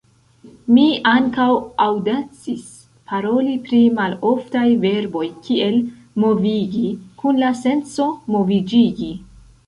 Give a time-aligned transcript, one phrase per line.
[0.75, 1.47] Mi ankaŭ
[1.87, 2.63] aŭdacis
[3.11, 5.77] paroli pri maloftaj verboj kiel
[6.23, 6.87] "movigi"
[7.21, 9.11] kun la senco "moviĝigi".